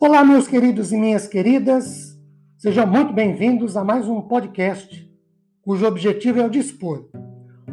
[0.00, 2.16] Olá, meus queridos e minhas queridas,
[2.56, 5.12] sejam muito bem-vindos a mais um podcast
[5.60, 7.08] cujo objetivo é o dispor,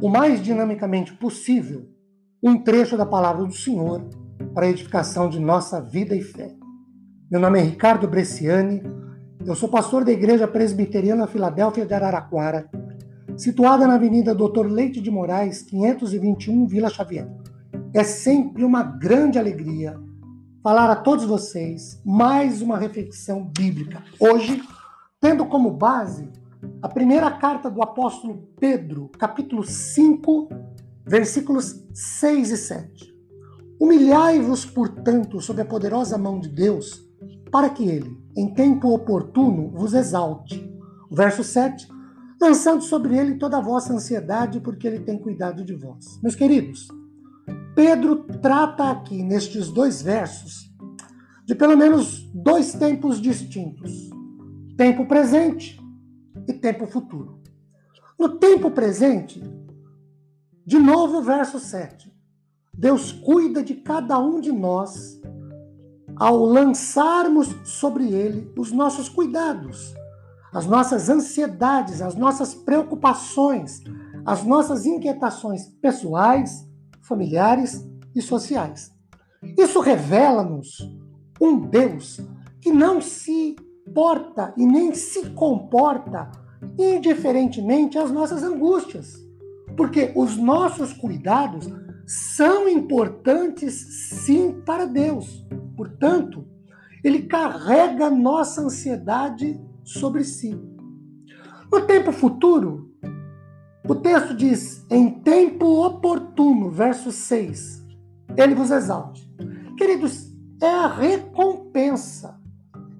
[0.01, 1.88] o mais dinamicamente possível,
[2.42, 4.10] um trecho da palavra do Senhor
[4.56, 6.56] para a edificação de nossa vida e fé.
[7.29, 8.81] Meu nome é Ricardo Bresciani,
[9.46, 12.67] eu sou pastor da Igreja Presbiteriana Filadélfia de Araraquara,
[13.37, 17.29] situada na Avenida Doutor Leite de Moraes, 521, Vila Xavier.
[17.93, 20.03] É sempre uma grande alegria
[20.65, 24.03] falar a todos vocês mais uma reflexão bíblica.
[24.19, 24.63] Hoje,
[25.21, 26.27] tendo como base
[26.81, 30.49] a primeira carta do apóstolo Pedro, capítulo 5,
[31.05, 33.15] versículos 6 e 7.
[33.79, 37.07] Humilhai-vos, portanto, sob a poderosa mão de Deus,
[37.51, 40.67] para que ele, em tempo oportuno, vos exalte.
[41.11, 41.87] Verso 7,
[42.41, 46.20] lançando sobre ele toda a vossa ansiedade, porque ele tem cuidado de vós.
[46.23, 46.87] Meus queridos,
[47.75, 50.73] Pedro trata aqui, nestes dois versos,
[51.45, 54.09] de pelo menos dois tempos distintos:
[54.77, 55.77] tempo presente
[56.48, 57.41] e tempo futuro.
[58.18, 59.43] No tempo presente,
[60.65, 62.15] de novo, verso 7.
[62.73, 65.22] Deus cuida de cada um de nós
[66.16, 69.94] ao lançarmos sobre ele os nossos cuidados,
[70.53, 73.84] as nossas ansiedades, as nossas preocupações,
[74.26, 76.66] as nossas inquietações pessoais,
[77.08, 78.94] familiares e sociais.
[79.58, 80.78] Isso revela-nos
[81.39, 82.20] um Deus
[82.62, 83.56] que não se
[83.94, 86.31] porta e nem se comporta
[86.78, 89.14] indiferentemente às nossas angústias.
[89.78, 91.67] Porque os nossos cuidados
[92.08, 93.73] são importantes
[94.23, 95.45] sim para Deus.
[95.75, 96.45] Portanto,
[97.03, 100.59] ele carrega nossa ansiedade sobre si.
[101.72, 102.92] No tempo futuro,
[103.88, 107.86] o texto diz: em tempo oportuno, verso 6,
[108.36, 109.30] ele vos exalte.
[109.78, 112.39] Queridos, é a recompensa,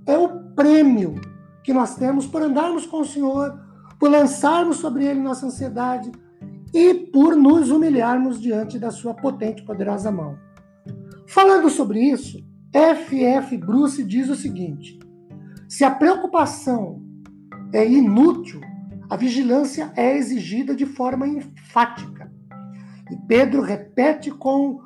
[0.06, 1.16] é o prêmio
[1.64, 3.60] que nós temos por andarmos com o Senhor,
[4.00, 6.12] por lançarmos sobre ele nossa ansiedade
[6.74, 10.38] e por nos humilharmos diante da sua potente e poderosa mão.
[11.28, 13.58] Falando sobre isso, F.F.
[13.58, 15.00] Bruce diz o seguinte:
[15.68, 17.02] se a preocupação
[17.74, 18.62] é inútil,
[19.10, 22.32] a vigilância é exigida de forma enfática.
[23.12, 24.80] E Pedro repete com,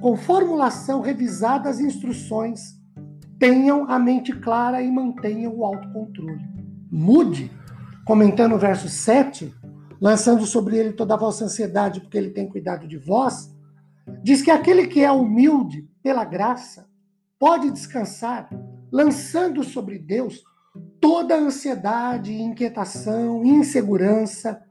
[0.00, 2.76] com formulação revisada as instruções.
[3.38, 6.44] Tenham a mente clara e mantenham o autocontrole.
[6.90, 7.50] Mude,
[8.04, 9.54] comentando o verso 7,
[10.00, 13.54] lançando sobre ele toda a vossa ansiedade, porque ele tem cuidado de vós,
[14.22, 16.88] diz que aquele que é humilde pela graça
[17.38, 18.48] pode descansar,
[18.90, 20.42] lançando sobre Deus
[21.00, 24.62] toda ansiedade, inquietação, insegurança,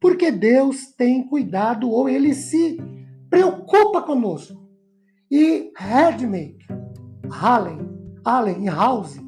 [0.00, 2.76] porque Deus tem cuidado ou ele se
[3.30, 4.60] preocupa conosco.
[5.30, 6.66] E Redmaker,
[7.30, 7.78] Hallen,
[8.24, 9.18] Allen e House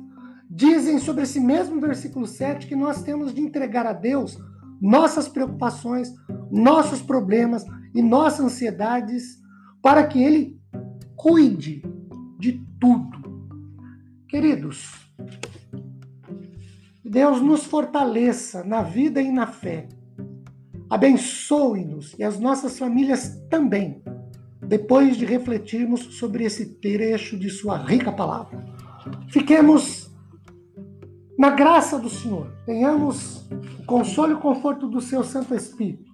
[0.50, 4.38] dizem sobre esse mesmo versículo 7 que nós temos de entregar a Deus
[4.80, 6.12] nossas preocupações,
[6.50, 7.64] nossos problemas
[7.94, 9.38] e nossas ansiedades
[9.80, 10.60] para que ele
[11.16, 11.82] cuide
[12.38, 13.48] de tudo.
[14.28, 15.03] Queridos,
[17.14, 19.86] Deus nos fortaleça na vida e na fé.
[20.90, 24.02] Abençoe-nos e as nossas famílias também,
[24.60, 28.66] depois de refletirmos sobre esse trecho de Sua rica palavra.
[29.28, 30.10] Fiquemos
[31.38, 33.48] na graça do Senhor, tenhamos
[33.78, 36.10] o consolo e o conforto do Seu Santo Espírito,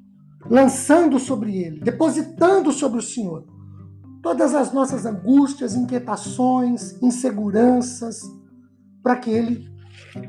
[0.51, 3.47] lançando sobre Ele, depositando sobre o Senhor
[4.23, 8.21] todas as nossas angústias, inquietações, inseguranças,
[9.03, 9.80] para que Ele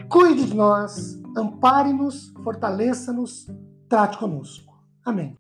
[0.09, 3.47] Cuide de nós, ampare-nos, fortaleça-nos,
[3.89, 4.83] trate conosco.
[5.03, 5.35] Amém.